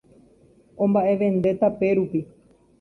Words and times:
Omba'evende 0.83 1.49
tape 1.59 1.87
rupi 1.97 2.19